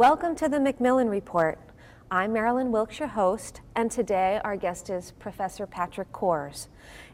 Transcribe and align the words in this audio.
Welcome 0.00 0.34
to 0.36 0.48
the 0.48 0.58
Macmillan 0.58 1.10
Report. 1.10 1.58
I'm 2.10 2.32
Marilyn 2.32 2.72
Wilkes, 2.72 2.98
your 2.98 3.08
host, 3.08 3.60
and 3.76 3.90
today 3.90 4.40
our 4.42 4.56
guest 4.56 4.88
is 4.88 5.10
Professor 5.10 5.66
Patrick 5.66 6.10
Cohrs. 6.10 6.68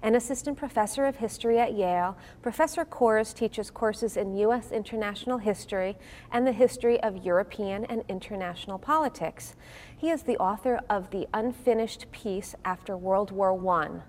An 0.05 0.15
assistant 0.15 0.57
professor 0.57 1.05
of 1.05 1.17
history 1.17 1.59
at 1.59 1.75
Yale, 1.75 2.17
Professor 2.43 2.85
Cohrs 2.85 3.35
teaches 3.35 3.73
courses 3.73 4.17
in 4.17 4.37
U.S. 4.37 4.71
international 4.71 5.39
history 5.39 5.97
and 6.31 6.47
the 6.47 6.53
history 6.53 7.03
of 7.03 7.25
European 7.25 7.85
and 7.87 8.05
international 8.09 8.79
politics. 8.79 9.57
He 9.97 10.11
is 10.11 10.23
the 10.23 10.37
author 10.37 10.79
of 10.89 11.11
The 11.11 11.27
Unfinished 11.35 12.07
Peace 12.13 12.55
After 12.65 12.97
World 12.97 13.33
War 13.33 13.69
I, 13.69 14.03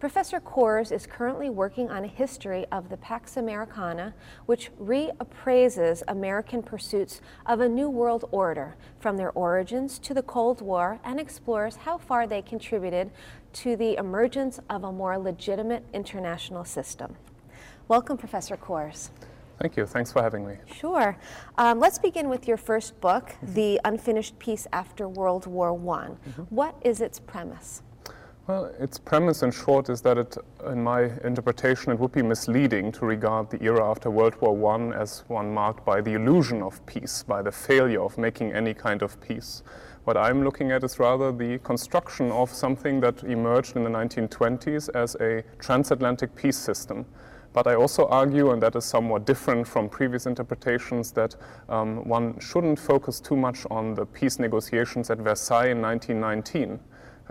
Professor 0.00 0.38
Cohrs 0.38 0.92
is 0.92 1.08
currently 1.08 1.50
working 1.50 1.90
on 1.90 2.04
a 2.04 2.06
history 2.06 2.64
of 2.70 2.88
the 2.88 2.96
Pax 2.98 3.36
Americana, 3.36 4.14
which 4.46 4.70
reappraises 4.80 6.04
American 6.06 6.62
pursuits 6.62 7.20
of 7.46 7.58
a 7.58 7.68
new 7.68 7.90
world 7.90 8.24
order 8.30 8.76
from 9.00 9.16
their 9.16 9.32
origins 9.32 9.98
to 9.98 10.14
the 10.14 10.22
Cold 10.22 10.60
War 10.60 11.00
and 11.02 11.18
explores 11.18 11.74
how 11.74 11.98
far 11.98 12.28
they 12.28 12.42
contributed 12.42 13.10
to 13.54 13.74
the 13.74 13.96
emergence 13.96 14.60
of 14.70 14.84
a 14.84 14.92
more 14.92 15.18
legitimate 15.18 15.84
international 15.92 16.64
system. 16.64 17.16
Welcome, 17.88 18.16
Professor 18.16 18.56
Cohrs. 18.56 19.10
Thank 19.58 19.76
you. 19.76 19.84
Thanks 19.84 20.12
for 20.12 20.22
having 20.22 20.46
me. 20.46 20.58
Sure. 20.72 21.18
Um, 21.56 21.80
let's 21.80 21.98
begin 21.98 22.28
with 22.28 22.46
your 22.46 22.56
first 22.56 23.00
book, 23.00 23.34
The 23.42 23.80
Unfinished 23.84 24.38
Peace 24.38 24.68
After 24.72 25.08
World 25.08 25.48
War 25.48 25.72
I. 25.72 26.10
Mm-hmm. 26.10 26.42
What 26.50 26.76
is 26.82 27.00
its 27.00 27.18
premise? 27.18 27.82
Well, 28.48 28.72
its 28.80 28.96
premise 28.96 29.42
in 29.42 29.50
short 29.50 29.90
is 29.90 30.00
that 30.00 30.16
it, 30.16 30.38
in 30.66 30.82
my 30.82 31.10
interpretation, 31.22 31.92
it 31.92 31.98
would 31.98 32.12
be 32.12 32.22
misleading 32.22 32.90
to 32.92 33.04
regard 33.04 33.50
the 33.50 33.62
era 33.62 33.86
after 33.90 34.08
World 34.08 34.40
War 34.40 34.72
I 34.72 34.98
as 34.98 35.22
one 35.28 35.52
marked 35.52 35.84
by 35.84 36.00
the 36.00 36.14
illusion 36.14 36.62
of 36.62 36.80
peace, 36.86 37.22
by 37.22 37.42
the 37.42 37.52
failure 37.52 38.00
of 38.00 38.16
making 38.16 38.54
any 38.54 38.72
kind 38.72 39.02
of 39.02 39.20
peace. 39.20 39.62
What 40.04 40.16
I'm 40.16 40.42
looking 40.42 40.72
at 40.72 40.82
is 40.82 40.98
rather 40.98 41.30
the 41.30 41.58
construction 41.58 42.32
of 42.32 42.50
something 42.50 43.00
that 43.00 43.22
emerged 43.22 43.76
in 43.76 43.84
the 43.84 43.90
1920s 43.90 44.88
as 44.94 45.14
a 45.16 45.44
transatlantic 45.58 46.34
peace 46.34 46.56
system. 46.56 47.04
But 47.52 47.66
I 47.66 47.74
also 47.74 48.06
argue, 48.06 48.52
and 48.52 48.62
that 48.62 48.74
is 48.76 48.86
somewhat 48.86 49.26
different 49.26 49.68
from 49.68 49.90
previous 49.90 50.24
interpretations, 50.24 51.12
that 51.12 51.36
um, 51.68 52.08
one 52.08 52.40
shouldn't 52.40 52.78
focus 52.78 53.20
too 53.20 53.36
much 53.36 53.66
on 53.70 53.94
the 53.94 54.06
peace 54.06 54.38
negotiations 54.38 55.10
at 55.10 55.18
Versailles 55.18 55.68
in 55.68 55.82
1919 55.82 56.80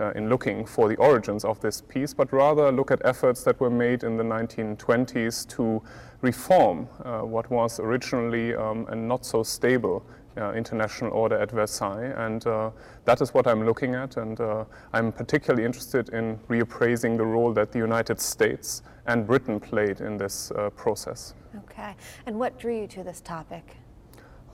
uh, 0.00 0.12
in 0.12 0.28
looking 0.28 0.64
for 0.64 0.88
the 0.88 0.96
origins 0.96 1.44
of 1.44 1.60
this 1.60 1.80
peace, 1.80 2.14
but 2.14 2.32
rather 2.32 2.70
look 2.72 2.90
at 2.90 3.00
efforts 3.04 3.42
that 3.44 3.58
were 3.60 3.70
made 3.70 4.04
in 4.04 4.16
the 4.16 4.24
1920s 4.24 5.46
to 5.48 5.82
reform 6.20 6.88
uh, 7.04 7.20
what 7.20 7.50
was 7.50 7.80
originally 7.80 8.54
um, 8.54 8.86
a 8.88 8.96
not 8.96 9.24
so 9.24 9.42
stable 9.42 10.04
uh, 10.36 10.52
international 10.52 11.10
order 11.12 11.36
at 11.36 11.50
Versailles. 11.50 12.12
And 12.16 12.46
uh, 12.46 12.70
that 13.04 13.20
is 13.20 13.34
what 13.34 13.46
I'm 13.46 13.64
looking 13.64 13.94
at. 13.94 14.16
And 14.16 14.40
uh, 14.40 14.64
I'm 14.92 15.12
particularly 15.12 15.64
interested 15.64 16.10
in 16.10 16.38
reappraising 16.48 17.16
the 17.16 17.24
role 17.24 17.52
that 17.54 17.72
the 17.72 17.78
United 17.78 18.20
States 18.20 18.82
and 19.06 19.26
Britain 19.26 19.58
played 19.58 20.00
in 20.00 20.16
this 20.16 20.50
uh, 20.52 20.70
process. 20.70 21.34
Okay. 21.56 21.94
And 22.26 22.38
what 22.38 22.58
drew 22.58 22.82
you 22.82 22.86
to 22.88 23.02
this 23.02 23.20
topic? 23.20 23.76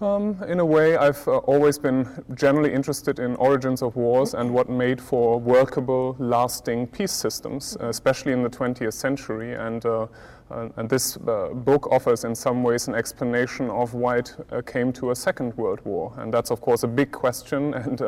Um, 0.01 0.43
in 0.49 0.59
a 0.59 0.65
way, 0.65 0.97
I've 0.97 1.27
uh, 1.29 1.37
always 1.39 1.79
been 1.79 2.25
generally 2.35 2.73
interested 2.73 3.21
in 3.21 3.37
origins 3.37 3.81
of 3.81 3.95
wars 3.95 4.35
and 4.35 4.53
what 4.53 4.69
made 4.69 5.01
for 5.01 5.39
workable, 5.39 6.17
lasting 6.19 6.89
peace 6.89 7.13
systems, 7.13 7.77
uh, 7.81 7.91
especially 7.91 8.33
in 8.33 8.43
the 8.43 8.51
20th 8.51 8.93
century. 8.93 9.55
And, 9.55 9.87
uh, 9.87 10.09
uh 10.51 10.69
and 10.77 10.91
this 10.91 11.17
uh, 11.17 11.51
book 11.55 11.87
offers, 11.93 12.25
in 12.25 12.35
some 12.35 12.65
ways, 12.65 12.89
an 12.89 12.97
explanation 12.97 13.71
of 13.71 13.95
why 13.95 14.19
it 14.19 14.35
uh, 14.51 14.63
came 14.63 14.93
to 14.95 15.13
a 15.13 15.15
Second 15.15 15.57
World 15.57 15.81
War. 15.85 16.13
And 16.19 16.35
that's, 16.35 16.51
of 16.51 16.61
course, 16.61 16.83
a 16.83 16.89
big 16.89 17.13
question, 17.13 17.73
and 17.85 17.99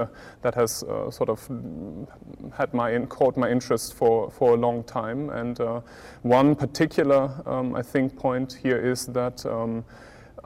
that 0.43 0.57
has 0.57 0.85
sort 1.11 1.29
of 1.29 1.49
had 2.53 2.75
my 2.75 2.91
in, 2.91 3.07
caught 3.07 3.37
my 3.37 3.49
interest 3.49 3.95
for, 3.95 4.29
for 4.33 4.55
a 4.55 4.57
long 4.57 4.83
time. 4.83 5.31
And 5.31 5.57
one 6.23 6.57
particular, 6.57 7.31
um, 7.47 7.77
I 7.77 7.83
think, 7.83 8.17
point 8.17 8.59
here 8.61 8.79
is 8.79 9.07
that. 9.07 9.47
Um, 9.47 9.85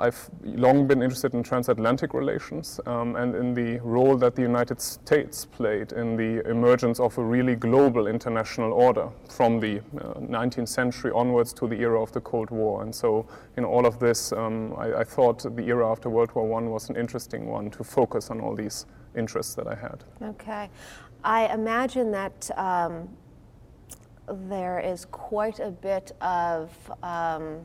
I've 0.01 0.31
long 0.43 0.87
been 0.87 1.03
interested 1.03 1.35
in 1.35 1.43
transatlantic 1.43 2.15
relations 2.15 2.81
um, 2.87 3.17
and 3.17 3.35
in 3.35 3.53
the 3.53 3.79
role 3.81 4.17
that 4.17 4.35
the 4.35 4.43
United 4.43 4.81
States 4.81 5.45
played 5.45 5.93
in 5.93 6.17
the 6.17 6.49
emergence 6.49 6.99
of 6.99 7.19
a 7.19 7.23
really 7.23 7.55
global 7.55 8.07
international 8.07 8.73
order 8.73 9.11
from 9.29 9.61
the 9.61 9.79
uh, 9.79 10.15
19th 10.21 10.69
century 10.69 11.13
onwards 11.15 11.53
to 11.53 11.69
the 11.69 11.77
era 11.77 12.01
of 12.01 12.11
the 12.13 12.21
Cold 12.21 12.51
War. 12.51 12.83
And 12.83 12.95
so, 12.95 13.27
in 13.59 13.65
all 13.65 13.87
of 13.87 13.99
this, 13.99 14.33
um, 14.33 14.75
I, 14.79 15.01
I, 15.01 15.05
thought 15.05 15.45
the 15.57 15.65
era 15.65 15.91
after 15.91 16.09
World 16.09 16.35
War 16.35 16.61
I 16.61 16.67
was 16.67 16.89
an 16.89 16.97
interesting 16.97 17.47
one 17.47 17.71
to 17.73 17.85
focus 17.85 18.31
on 18.31 18.41
all 18.41 18.55
these 18.55 18.87
interests 19.17 19.55
that 19.55 19.67
I 19.67 19.75
had. 19.75 20.05
Okay. 20.23 20.71
I 21.23 21.53
imagine 21.53 22.11
that 22.13 22.51
um, 22.57 23.09
there 24.49 24.81
is 24.81 25.05
quite 25.07 25.61
a 25.61 25.71
bit 25.71 26.13
of 26.21 26.71
um, 27.03 27.61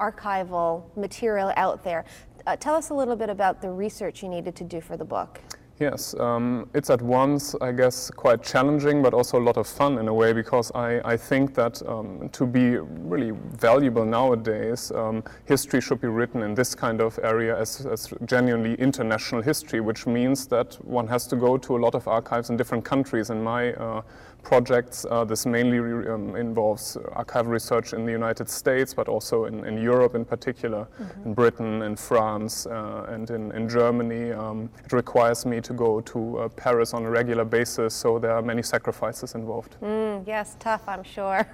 archival 0.00 0.84
material 0.96 1.52
out 1.56 1.84
there. 1.84 2.04
Uh, 2.46 2.56
tell 2.56 2.74
us 2.74 2.90
a 2.90 2.94
little 2.94 3.16
bit 3.16 3.30
about 3.30 3.60
the 3.60 3.70
research 3.70 4.22
you 4.22 4.28
needed 4.28 4.56
to 4.56 4.64
do 4.64 4.80
for 4.80 4.96
the 4.96 5.04
book. 5.04 5.40
Yes, 5.78 6.14
um, 6.20 6.68
it's 6.74 6.90
at 6.90 7.00
once, 7.00 7.54
I 7.62 7.72
guess, 7.72 8.10
quite 8.10 8.42
challenging, 8.42 9.02
but 9.02 9.14
also 9.14 9.38
a 9.38 9.44
lot 9.48 9.56
of 9.56 9.66
fun 9.66 9.98
in 9.98 10.08
a 10.08 10.12
way, 10.12 10.34
because 10.34 10.70
I, 10.74 11.00
I 11.12 11.16
think 11.16 11.54
that 11.54 11.80
um, 11.88 12.28
to 12.32 12.46
be 12.46 12.76
really 12.76 13.32
valuable 13.56 14.04
nowadays, 14.04 14.92
um, 14.92 15.24
history 15.46 15.80
should 15.80 16.02
be 16.02 16.08
written 16.08 16.42
in 16.42 16.54
this 16.54 16.74
kind 16.74 17.00
of 17.00 17.18
area 17.22 17.58
as, 17.58 17.86
as 17.86 18.12
genuinely 18.26 18.74
international 18.74 19.40
history, 19.40 19.80
which 19.80 20.06
means 20.06 20.46
that 20.48 20.74
one 20.84 21.08
has 21.08 21.26
to 21.28 21.36
go 21.36 21.56
to 21.56 21.76
a 21.76 21.80
lot 21.80 21.94
of 21.94 22.06
archives 22.06 22.50
in 22.50 22.58
different 22.58 22.84
countries. 22.84 23.30
In 23.30 23.42
my 23.42 23.72
uh, 23.72 24.02
projects. 24.42 25.06
Uh, 25.10 25.24
this 25.24 25.46
mainly 25.46 25.78
um, 26.08 26.36
involves 26.36 26.96
archival 27.16 27.48
research 27.48 27.92
in 27.92 28.04
the 28.04 28.12
United 28.12 28.48
States, 28.48 28.94
but 28.94 29.08
also 29.08 29.44
in, 29.44 29.64
in 29.64 29.78
Europe 29.78 30.14
in 30.14 30.24
particular, 30.24 30.86
mm-hmm. 31.00 31.28
in 31.28 31.34
Britain, 31.34 31.82
in 31.82 31.96
France, 31.96 32.66
uh, 32.66 33.06
and 33.08 33.30
in, 33.30 33.52
in 33.52 33.68
Germany. 33.68 34.32
Um, 34.32 34.70
it 34.84 34.92
requires 34.92 35.46
me 35.46 35.60
to 35.60 35.72
go 35.72 36.00
to 36.00 36.38
uh, 36.38 36.48
Paris 36.48 36.94
on 36.94 37.04
a 37.04 37.10
regular 37.10 37.44
basis, 37.44 37.94
so 37.94 38.18
there 38.18 38.32
are 38.32 38.42
many 38.42 38.62
sacrifices 38.62 39.34
involved. 39.34 39.76
Mm, 39.82 40.26
yes, 40.26 40.56
tough, 40.58 40.82
I'm 40.86 41.04
sure. 41.04 41.46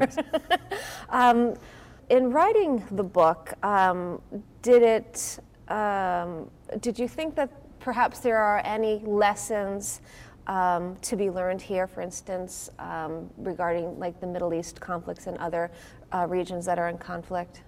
um, 1.09 1.55
in 2.09 2.31
writing 2.31 2.85
the 2.93 3.05
book, 3.05 3.53
um, 3.65 4.21
did 4.63 4.83
it? 4.83 5.39
Um, 5.69 6.49
did 6.81 6.99
you 6.99 7.09
think 7.09 7.35
that 7.35 7.51
perhaps 7.81 8.21
there 8.21 8.39
are 8.39 8.63
any 8.65 8.99
lessons 9.05 10.01
um, 10.47 10.97
to 11.03 11.17
be 11.17 11.31
learned 11.31 11.61
here, 11.61 11.87
for 11.87 12.01
instance, 12.01 12.71
um, 12.79 13.29
regarding 13.37 13.99
like 13.99 14.21
the 14.21 14.27
Middle 14.27 14.55
East 14.55 14.81
conflicts 14.81 15.27
and 15.27 15.37
other 15.39 15.71
uh, 16.13 16.27
regions 16.29 16.65
that 16.67 16.79
are 16.79 16.89
in 16.89 16.99
conflict? 16.99 17.63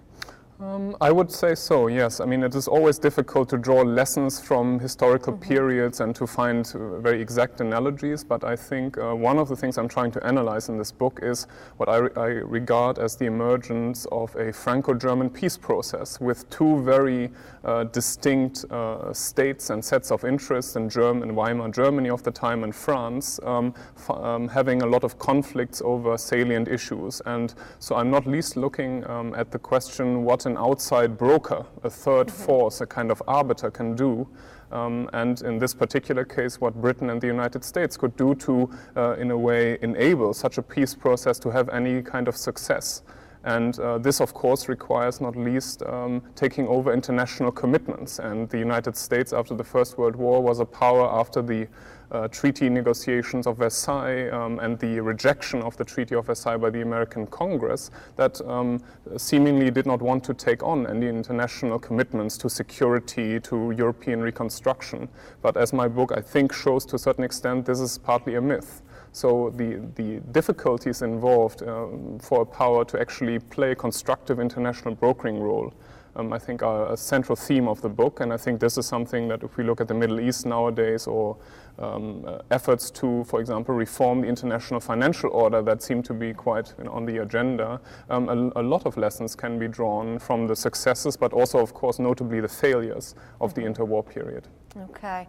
Um, 0.61 0.97
I 0.99 1.09
would 1.09 1.31
say 1.31 1.55
so, 1.55 1.87
yes. 1.87 2.19
I 2.19 2.25
mean, 2.25 2.43
it 2.43 2.53
is 2.53 2.67
always 2.67 2.99
difficult 2.99 3.47
to 3.49 3.57
draw 3.57 3.81
lessons 3.81 4.41
from 4.41 4.77
historical 4.77 5.31
mm-hmm. 5.31 5.53
periods 5.53 6.01
and 6.01 6.13
to 6.17 6.27
find 6.27 6.69
uh, 6.75 6.99
very 6.99 7.21
exact 7.21 7.61
analogies, 7.61 8.25
but 8.25 8.43
I 8.43 8.57
think 8.57 8.97
uh, 8.97 9.15
one 9.15 9.37
of 9.37 9.47
the 9.47 9.55
things 9.55 9.77
I'm 9.77 9.87
trying 9.87 10.11
to 10.11 10.25
analyze 10.25 10.67
in 10.67 10.77
this 10.77 10.91
book 10.91 11.21
is 11.23 11.47
what 11.77 11.87
I, 11.87 11.95
re- 11.95 12.09
I 12.17 12.25
regard 12.25 12.99
as 12.99 13.15
the 13.15 13.25
emergence 13.25 14.05
of 14.11 14.35
a 14.35 14.51
Franco 14.51 14.93
German 14.93 15.29
peace 15.29 15.55
process 15.55 16.19
with 16.19 16.49
two 16.49 16.83
very 16.83 17.31
uh, 17.63 17.85
distinct 17.85 18.65
uh, 18.69 19.13
states 19.13 19.69
and 19.69 19.83
sets 19.83 20.11
of 20.11 20.25
interests 20.25 20.75
in, 20.75 20.89
German, 20.89 21.29
in 21.29 21.35
Weimar 21.35 21.69
Germany 21.69 22.09
of 22.09 22.23
the 22.23 22.31
time 22.31 22.65
and 22.65 22.75
France, 22.75 23.39
um, 23.43 23.73
um, 24.09 24.49
having 24.49 24.81
a 24.81 24.85
lot 24.85 25.05
of 25.05 25.17
conflicts 25.19 25.81
over 25.85 26.17
salient 26.17 26.67
issues. 26.67 27.21
And 27.25 27.53
so 27.79 27.95
I'm 27.95 28.11
not 28.11 28.27
least 28.27 28.57
looking 28.57 29.09
um, 29.09 29.33
at 29.35 29.51
the 29.51 29.59
question 29.59 30.25
what 30.25 30.48
an 30.49 30.57
outside 30.57 31.17
broker, 31.17 31.65
a 31.83 31.89
3rd 31.89 32.25
mm-hmm. 32.25 32.43
force, 32.43 32.81
a 32.81 32.85
kind 32.85 33.11
of 33.11 33.21
arbiter 33.27 33.71
can 33.71 33.95
do. 33.95 34.27
Um, 34.71 35.09
and 35.13 35.41
in 35.41 35.57
this 35.57 35.73
particular 35.73 36.25
case, 36.25 36.61
what 36.61 36.75
Britain 36.75 37.09
and 37.09 37.19
the 37.19 37.27
United 37.27 37.63
States 37.63 37.97
could 37.97 38.15
do 38.17 38.35
to, 38.35 38.69
uh, 38.95 39.13
in 39.13 39.31
a 39.31 39.37
way, 39.37 39.77
enable 39.81 40.33
such 40.33 40.57
a 40.57 40.61
peace 40.61 40.93
process 40.93 41.39
to 41.39 41.49
have 41.49 41.69
any 41.69 42.01
kind 42.01 42.27
of 42.27 42.37
success. 42.37 43.01
And 43.43 43.79
uh, 43.79 43.97
this, 43.97 44.19
of 44.19 44.33
course, 44.33 44.67
requires 44.67 45.21
not 45.21 45.35
least 45.35 45.81
um, 45.83 46.21
taking 46.35 46.67
over 46.67 46.93
international 46.93 47.51
commitments. 47.51 48.19
And 48.19 48.49
the 48.49 48.59
United 48.59 48.97
States, 48.97 49.31
after 49.31 49.55
the 49.55 49.63
First 49.63 49.97
World 49.97 50.15
War, 50.15 50.41
was 50.41 50.59
a 50.59 50.65
power 50.65 51.09
after 51.09 51.41
the 51.41 51.67
uh, 52.11 52.27
treaty 52.27 52.69
negotiations 52.69 53.45
of 53.47 53.57
Versailles 53.57 54.29
um, 54.29 54.59
and 54.59 54.79
the 54.79 54.99
rejection 54.99 55.61
of 55.61 55.77
the 55.77 55.85
Treaty 55.85 56.15
of 56.15 56.25
Versailles 56.25 56.57
by 56.57 56.69
the 56.69 56.81
American 56.81 57.27
Congress 57.27 57.91
that 58.15 58.41
um, 58.47 58.81
seemingly 59.17 59.69
did 59.69 59.85
not 59.85 60.01
want 60.01 60.23
to 60.23 60.33
take 60.33 60.63
on 60.63 60.87
any 60.87 61.07
international 61.07 61.77
commitments 61.79 62.37
to 62.37 62.49
security, 62.49 63.39
to 63.41 63.71
European 63.77 64.21
reconstruction. 64.21 65.07
But 65.41 65.55
as 65.55 65.71
my 65.71 65.87
book, 65.87 66.11
I 66.15 66.21
think, 66.21 66.53
shows 66.53 66.85
to 66.87 66.95
a 66.95 66.99
certain 66.99 67.23
extent, 67.23 67.65
this 67.65 67.79
is 67.79 67.97
partly 67.97 68.35
a 68.35 68.41
myth. 68.41 68.81
So 69.11 69.53
the, 69.55 69.81
the 69.95 70.19
difficulties 70.31 71.01
involved 71.01 71.63
um, 71.63 72.19
for 72.19 72.41
a 72.41 72.45
power 72.45 72.85
to 72.85 72.99
actually 72.99 73.39
play 73.39 73.71
a 73.71 73.75
constructive 73.75 74.39
international 74.39 74.95
brokering 74.95 75.39
role 75.39 75.73
um, 76.15 76.33
I 76.33 76.39
think, 76.39 76.63
are 76.63 76.91
a 76.91 76.97
central 76.97 77.35
theme 77.35 77.67
of 77.67 77.81
the 77.81 77.89
book. 77.89 78.19
And 78.19 78.33
I 78.33 78.37
think 78.37 78.59
this 78.59 78.77
is 78.77 78.85
something 78.85 79.27
that 79.29 79.43
if 79.43 79.57
we 79.57 79.63
look 79.63 79.81
at 79.81 79.87
the 79.87 79.93
Middle 79.93 80.19
East 80.19 80.45
nowadays 80.45 81.07
or 81.07 81.37
um, 81.77 82.25
uh, 82.27 82.39
efforts 82.51 82.91
to, 82.91 83.23
for 83.23 83.39
example, 83.39 83.73
reform 83.73 84.21
the 84.21 84.27
international 84.27 84.79
financial 84.79 85.29
order 85.31 85.61
that 85.61 85.81
seem 85.81 86.03
to 86.03 86.13
be 86.13 86.33
quite 86.33 86.73
you 86.77 86.83
know, 86.83 86.91
on 86.91 87.05
the 87.05 87.17
agenda, 87.17 87.79
um, 88.09 88.27
a, 88.29 88.61
a, 88.61 88.63
lot 88.63 88.85
of 88.85 88.97
lessons 88.97 89.35
can 89.35 89.57
be 89.57 89.67
drawn 89.67 90.19
from 90.19 90.47
the 90.47 90.55
successes, 90.55 91.15
but 91.15 91.31
also, 91.31 91.59
of 91.59 91.73
course, 91.73 91.99
notably 91.99 92.41
the 92.41 92.47
failures 92.47 93.15
of 93.39 93.53
the 93.53 93.61
mm-hmm. 93.61 93.81
interwar 93.81 94.05
period. 94.05 94.47
Okay. 94.77 95.27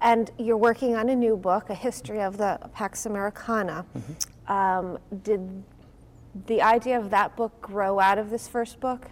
And 0.00 0.30
you're 0.38 0.56
working 0.56 0.96
on 0.96 1.08
a 1.08 1.16
new 1.16 1.36
book, 1.36 1.68
A 1.70 1.74
History 1.74 2.20
of 2.22 2.38
the 2.38 2.58
Pax 2.74 3.06
Americana. 3.06 3.84
Mm-hmm. 3.96 4.52
Um, 4.52 4.98
did 5.22 5.64
the 6.46 6.62
idea 6.62 6.98
of 6.98 7.10
that 7.10 7.36
book 7.36 7.60
grow 7.60 7.98
out 7.98 8.18
of 8.18 8.30
this 8.30 8.48
first 8.48 8.80
book? 8.80 9.10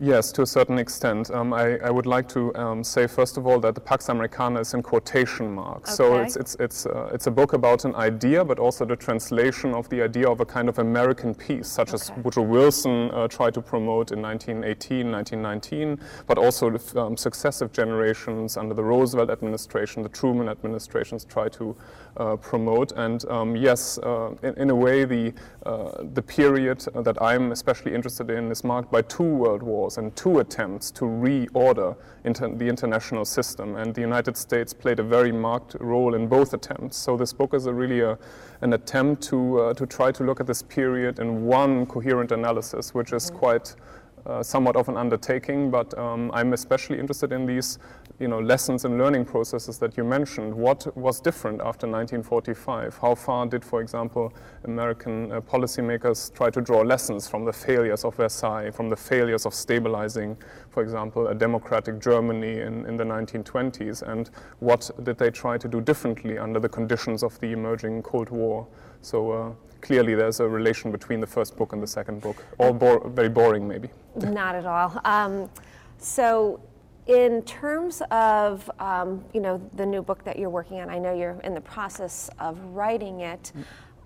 Yes, 0.00 0.32
to 0.32 0.42
a 0.42 0.46
certain 0.46 0.78
extent. 0.78 1.30
Um, 1.30 1.52
I, 1.52 1.78
I, 1.78 1.90
would 1.90 2.06
like 2.06 2.28
to 2.30 2.52
um, 2.56 2.82
say, 2.82 3.06
first 3.06 3.36
of 3.36 3.46
all, 3.46 3.60
that 3.60 3.74
the 3.74 3.80
Pax 3.80 4.08
Americana 4.08 4.60
is 4.60 4.74
in 4.74 4.82
quotation 4.82 5.54
marks. 5.54 5.90
Okay. 5.90 5.96
So 5.96 6.20
it's, 6.20 6.36
it's, 6.36 6.56
it's, 6.58 6.86
uh, 6.86 7.10
it's 7.12 7.28
a 7.28 7.30
book 7.30 7.52
about 7.52 7.84
an 7.84 7.94
idea, 7.94 8.44
but 8.44 8.58
also 8.58 8.84
the 8.84 8.96
translation 8.96 9.74
of 9.74 9.88
the 9.90 10.02
idea 10.02 10.28
of 10.28 10.40
a 10.40 10.44
kind 10.44 10.68
of 10.68 10.78
American 10.78 11.34
peace, 11.34 11.68
such 11.68 11.90
okay. 11.90 11.94
as 11.94 12.10
Woodrow 12.24 12.42
Wilson 12.42 13.10
uh, 13.12 13.28
tried 13.28 13.54
to 13.54 13.62
promote 13.62 14.10
in 14.10 14.20
1918, 14.20 15.10
1919, 15.10 16.00
but 16.26 16.36
also 16.36 16.76
um, 16.96 17.16
successive 17.16 17.72
generations 17.72 18.56
under 18.56 18.74
the 18.74 18.82
Roosevelt 18.82 19.30
administration, 19.30 20.02
the 20.02 20.08
Truman 20.08 20.48
administrations 20.48 21.24
tried 21.24 21.52
to 21.52 21.76
uh, 22.16 22.36
promote. 22.36 22.92
And 22.92 23.24
um, 23.26 23.54
yes, 23.54 23.98
uh, 23.98 24.34
in, 24.42 24.54
in, 24.54 24.70
a 24.70 24.74
way, 24.74 25.04
the, 25.04 25.32
uh, 25.64 26.02
the 26.12 26.22
period 26.22 26.84
that 26.94 27.22
I'm 27.22 27.52
especially 27.52 27.94
interested 27.94 28.30
in 28.30 28.50
is 28.50 28.64
marked 28.64 28.90
by 28.90 29.02
two 29.02 29.22
world 29.22 29.62
wars 29.62 29.81
wars 29.82 29.98
and 29.98 30.14
two 30.16 30.38
attempts 30.38 30.90
to 30.92 31.04
reorder 31.04 31.96
inter 32.24 32.48
the 32.48 32.68
international 32.68 33.24
system. 33.24 33.76
And 33.76 33.94
the 33.94 34.00
United 34.00 34.36
States 34.36 34.72
played 34.72 35.00
a 35.00 35.02
very 35.02 35.32
marked 35.32 35.74
role 35.80 36.14
in 36.14 36.28
both 36.28 36.54
attempts. 36.54 36.96
So 36.96 37.16
this 37.16 37.32
book 37.32 37.54
is 37.54 37.66
a 37.66 37.72
really 37.72 38.00
a, 38.00 38.18
an 38.60 38.72
attempt 38.72 39.22
to, 39.24 39.60
uh, 39.60 39.74
to 39.74 39.86
try 39.86 40.12
to 40.12 40.24
look 40.24 40.40
at 40.40 40.46
this 40.46 40.62
period 40.62 41.18
in 41.18 41.44
one 41.44 41.86
coherent 41.86 42.32
analysis, 42.32 42.94
which 42.94 43.12
is 43.12 43.30
mm 43.30 43.34
-hmm. 43.34 43.40
quite 43.40 43.76
uh, 44.26 44.42
somewhat 44.42 44.76
of 44.76 44.88
an 44.88 44.96
undertaking, 44.96 45.70
but 45.70 45.96
um, 45.98 46.30
I'm 46.32 46.52
especially 46.52 46.98
interested 46.98 47.32
in 47.32 47.46
these 47.46 47.78
you 48.18 48.28
know, 48.28 48.38
lessons 48.38 48.84
and 48.84 48.98
learning 48.98 49.24
processes 49.24 49.78
that 49.78 49.96
you 49.96 50.04
mentioned. 50.04 50.54
What 50.54 50.96
was 50.96 51.20
different 51.20 51.60
after 51.60 51.86
1945? 51.88 52.98
How 52.98 53.14
far 53.14 53.46
did, 53.46 53.64
for 53.64 53.80
example, 53.80 54.32
American 54.64 55.32
uh, 55.32 55.40
policymakers 55.40 56.32
try 56.34 56.50
to 56.50 56.60
draw 56.60 56.82
lessons 56.82 57.26
from 57.26 57.44
the 57.44 57.52
failures 57.52 58.04
of 58.04 58.14
Versailles, 58.14 58.70
from 58.70 58.88
the 58.88 58.96
failures 58.96 59.44
of 59.44 59.54
stabilizing, 59.54 60.36
for 60.72 60.82
example, 60.82 61.28
a 61.28 61.34
democratic 61.34 62.00
Germany 62.00 62.60
in, 62.60 62.86
in 62.86 62.96
the 62.96 63.04
1920s? 63.04 64.02
And 64.02 64.30
what 64.60 64.90
did 65.04 65.18
they 65.18 65.30
try 65.30 65.58
to 65.58 65.68
do 65.68 65.80
differently 65.80 66.38
under 66.38 66.58
the 66.58 66.68
conditions 66.68 67.22
of 67.22 67.38
the 67.40 67.52
emerging 67.52 68.02
Cold 68.02 68.30
War? 68.30 68.66
So 69.02 69.30
uh, 69.32 69.52
clearly 69.82 70.14
there's 70.14 70.40
a 70.40 70.48
relation 70.48 70.90
between 70.90 71.20
the 71.20 71.26
first 71.26 71.56
book 71.56 71.74
and 71.74 71.82
the 71.82 71.86
second 71.86 72.22
book. 72.22 72.42
All 72.58 72.72
bo 72.72 73.00
very 73.10 73.28
boring, 73.28 73.68
maybe. 73.68 73.90
Not 74.16 74.54
at 74.54 74.64
all. 74.64 74.98
Um, 75.04 75.50
so, 75.98 76.60
in 77.06 77.42
terms 77.42 78.00
of 78.10 78.70
um, 78.78 79.24
you 79.34 79.40
know 79.40 79.60
the 79.74 79.84
new 79.84 80.02
book 80.02 80.24
that 80.24 80.38
you're 80.38 80.50
working 80.50 80.80
on, 80.80 80.88
I 80.88 80.98
know 80.98 81.12
you're 81.12 81.38
in 81.44 81.52
the 81.54 81.60
process 81.60 82.30
of 82.38 82.58
writing 82.66 83.20
it. 83.20 83.52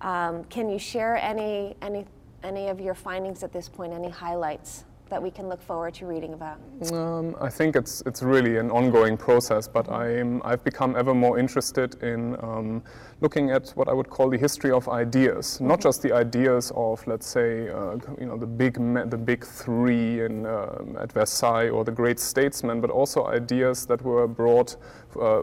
Um, 0.01 0.45
can 0.45 0.69
you 0.69 0.79
share 0.79 1.17
any 1.17 1.77
any 1.83 2.07
any 2.43 2.69
of 2.69 2.81
your 2.81 2.95
findings 2.95 3.43
at 3.43 3.53
this 3.53 3.69
point? 3.69 3.93
Any 3.93 4.09
highlights? 4.11 4.85
That 5.09 5.23
we 5.23 5.31
can 5.31 5.49
look 5.49 5.63
forward 5.63 5.95
to 5.95 6.07
reading 6.07 6.33
about? 6.33 6.59
Um, 6.93 7.37
I 7.41 7.49
think 7.49 7.77
it's 7.77 8.03
it's 8.07 8.23
really 8.23 8.57
an 8.57 8.71
ongoing 8.71 9.17
process, 9.17 9.69
but 9.69 9.91
I'm 9.91 10.43
I've 10.45 10.65
become 10.65 10.97
ever 10.97 11.15
more 11.15 11.39
interested 11.39 12.03
in 12.03 12.37
um, 12.43 12.83
looking 13.21 13.51
at 13.51 13.71
what 13.71 13.89
I 13.89 13.93
would 13.93 14.11
call 14.11 14.29
the 14.31 14.39
history 14.39 14.73
of 14.73 14.89
ideas, 14.89 15.61
not 15.61 15.81
just 15.81 16.03
the 16.03 16.13
ideas 16.13 16.73
of 16.75 17.07
let's 17.07 17.27
say 17.27 17.69
uh, 17.69 17.97
you 18.21 18.27
know 18.27 18.37
the 18.37 18.47
big 18.47 18.75
the 19.11 19.19
big 19.19 19.45
three 19.45 20.25
in 20.25 20.47
uh, 20.47 20.83
at 21.01 21.13
Versailles 21.13 21.71
or 21.71 21.85
the 21.85 21.93
great 21.93 22.19
statesmen, 22.19 22.81
but 22.81 22.91
also 22.91 23.27
ideas 23.27 23.87
that 23.87 24.03
were 24.03 24.27
brought 24.27 24.77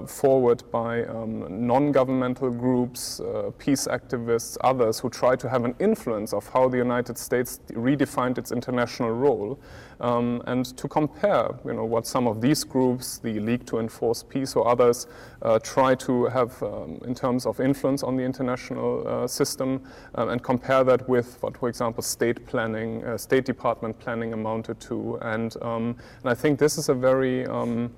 forward 0.07 0.63
by 0.71 1.03
um, 1.05 1.65
non-governmental 1.67 2.49
groups, 2.51 3.19
uh, 3.19 3.51
peace 3.57 3.87
activists, 3.87 4.57
others 4.61 4.99
who 4.99 5.09
try 5.09 5.35
to 5.35 5.49
have 5.49 5.65
an 5.65 5.75
influence 5.79 6.33
of 6.33 6.47
how 6.49 6.67
the 6.69 6.77
United 6.77 7.17
States 7.17 7.59
redefined 7.69 8.37
its 8.37 8.51
international 8.51 9.11
role, 9.11 9.59
um, 9.99 10.41
and 10.47 10.77
to 10.77 10.87
compare, 10.87 11.49
you 11.65 11.73
know, 11.73 11.85
what 11.85 12.05
some 12.05 12.27
of 12.27 12.41
these 12.41 12.63
groups, 12.63 13.19
the 13.19 13.39
League 13.39 13.65
to 13.65 13.79
Enforce 13.79 14.23
Peace 14.23 14.55
or 14.55 14.67
others, 14.67 15.07
uh, 15.41 15.59
try 15.59 15.95
to 15.95 16.25
have 16.25 16.61
um, 16.63 16.99
in 17.05 17.15
terms 17.15 17.45
of 17.45 17.59
influence 17.59 18.03
on 18.03 18.17
the 18.17 18.23
international 18.23 19.07
uh, 19.07 19.27
system, 19.27 19.81
uh, 20.17 20.27
and 20.27 20.43
compare 20.43 20.83
that 20.83 21.07
with 21.07 21.41
what, 21.41 21.57
for 21.57 21.69
example, 21.69 22.03
state 22.03 22.45
planning, 22.45 23.03
uh, 23.05 23.17
State 23.17 23.45
Department 23.45 23.97
planning 23.99 24.33
amounted 24.33 24.79
to, 24.81 25.17
and 25.21 25.55
um, 25.61 25.95
and 26.21 26.29
I 26.29 26.33
think 26.33 26.59
this 26.59 26.77
is 26.77 26.89
a 26.89 26.93
very 26.93 27.45
um, 27.47 27.91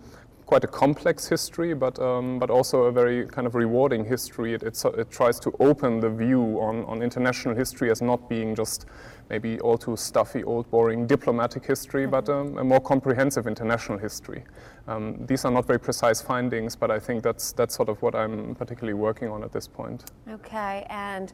quite 0.45 0.63
a 0.63 0.67
complex 0.67 1.27
history, 1.27 1.73
but 1.73 1.99
um, 1.99 2.39
but 2.39 2.49
also 2.49 2.83
a 2.83 2.91
very 2.91 3.25
kind 3.27 3.47
of 3.47 3.55
rewarding 3.55 4.05
history. 4.05 4.53
It, 4.53 4.63
it 4.63 5.11
tries 5.11 5.39
to 5.39 5.51
open 5.59 5.99
the 5.99 6.09
view 6.09 6.59
on, 6.61 6.85
on 6.85 7.01
international 7.01 7.55
history 7.55 7.91
as 7.91 8.01
not 8.01 8.29
being 8.29 8.55
just 8.55 8.85
maybe 9.29 9.59
all 9.61 9.77
too 9.77 9.97
stuffy, 9.97 10.43
old, 10.43 10.69
boring 10.69 11.07
diplomatic 11.07 11.65
history, 11.65 12.05
mm 12.05 12.11
-hmm. 12.11 12.25
but 12.25 12.29
um, 12.29 12.57
a 12.57 12.63
more 12.63 12.81
comprehensive 12.81 13.49
international 13.49 13.99
history. 13.99 14.43
Um, 14.87 15.25
these 15.27 15.47
are 15.47 15.53
not 15.53 15.65
very 15.65 15.79
precise 15.79 16.23
findings, 16.23 16.75
but 16.75 16.89
I 16.91 16.99
think 16.99 17.23
that's 17.23 17.53
that's 17.53 17.75
sort 17.75 17.89
of 17.89 18.01
what 18.01 18.13
I'm 18.13 18.55
particularly 18.55 18.99
working 18.99 19.31
on 19.31 19.43
at 19.43 19.51
this 19.51 19.67
point. 19.67 20.03
Okay, 20.33 20.85
and 20.89 21.33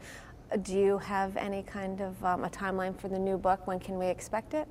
do 0.68 0.74
you 0.74 0.98
have 1.00 1.32
any 1.38 1.64
kind 1.64 2.02
of 2.02 2.24
um, 2.24 2.44
a 2.44 2.50
timeline 2.50 2.94
for 2.94 3.10
the 3.10 3.20
new 3.20 3.38
book? 3.38 3.68
When 3.68 3.80
can 3.80 3.98
we 3.98 4.10
expect 4.10 4.54
it? 4.54 4.68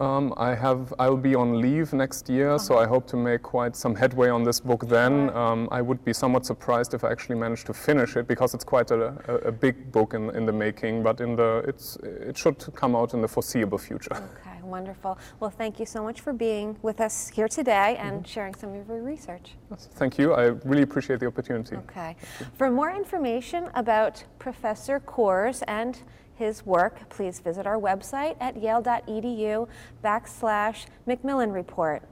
Um, 0.00 0.32
I 0.38 0.54
have. 0.54 0.94
I'll 0.98 1.18
be 1.18 1.34
on 1.34 1.60
leave 1.60 1.92
next 1.92 2.30
year, 2.30 2.58
so 2.58 2.78
I 2.78 2.86
hope 2.86 3.06
to 3.08 3.16
make 3.16 3.42
quite 3.42 3.76
some 3.76 3.94
headway 3.94 4.30
on 4.30 4.44
this 4.44 4.58
book. 4.58 4.88
Then 4.88 5.28
um, 5.36 5.68
I 5.70 5.82
would 5.82 6.02
be 6.06 6.14
somewhat 6.14 6.46
surprised 6.46 6.94
if 6.94 7.04
I 7.04 7.12
actually 7.12 7.36
managed 7.36 7.66
to 7.66 7.74
finish 7.74 8.16
it 8.16 8.26
because 8.26 8.54
it's 8.54 8.64
quite 8.64 8.90
a, 8.90 9.14
a, 9.28 9.34
a, 9.48 9.52
big 9.52 9.92
book 9.92 10.14
in, 10.14 10.30
in 10.30 10.46
the 10.46 10.52
making. 10.52 11.02
But 11.02 11.20
in 11.20 11.36
the, 11.36 11.62
it's 11.68 11.96
it 11.96 12.38
should 12.38 12.56
come 12.74 12.96
out 12.96 13.12
in 13.12 13.20
the 13.20 13.28
foreseeable 13.28 13.76
future. 13.76 14.14
Okay, 14.14 14.49
wonderful. 14.70 15.18
Well, 15.40 15.50
thank 15.50 15.78
you 15.80 15.86
so 15.86 16.02
much 16.02 16.20
for 16.20 16.32
being 16.32 16.76
with 16.82 17.00
us 17.00 17.28
here 17.28 17.48
today 17.48 17.96
and 17.96 18.12
mm 18.12 18.22
-hmm. 18.22 18.32
sharing 18.34 18.54
some 18.54 18.80
of 18.80 18.88
your 18.88 19.02
research. 19.04 19.56
Thank 19.98 20.18
you. 20.18 20.34
I 20.34 20.44
really 20.64 20.82
appreciate 20.82 21.18
the 21.18 21.26
opportunity. 21.26 21.76
Okay. 21.76 22.16
For 22.58 22.70
more 22.70 22.90
information 22.96 23.68
about 23.74 24.24
Professor 24.38 25.00
Cohrs 25.00 25.62
and 25.66 26.02
his 26.40 26.66
work, 26.66 27.08
please 27.08 27.42
visit 27.42 27.66
our 27.66 27.78
website 27.78 28.34
at 28.40 28.56
yale.edu 28.56 29.68
backslash 30.02 30.86
Macmillan 31.06 31.52
Report. 31.52 32.02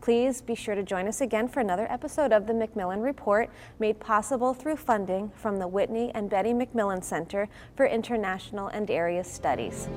Please 0.00 0.40
be 0.40 0.54
sure 0.54 0.74
to 0.74 0.82
join 0.82 1.06
us 1.06 1.20
again 1.20 1.46
for 1.48 1.60
another 1.60 1.86
episode 1.90 2.32
of 2.32 2.46
the 2.46 2.54
Macmillan 2.54 3.00
Report, 3.00 3.50
made 3.78 4.00
possible 4.00 4.54
through 4.54 4.76
funding 4.76 5.30
from 5.34 5.58
the 5.58 5.68
Whitney 5.68 6.10
and 6.14 6.30
Betty 6.30 6.54
Macmillan 6.54 7.02
Center 7.02 7.48
for 7.76 7.86
International 7.86 8.68
and 8.68 8.90
Area 8.90 9.24
Studies. 9.24 9.88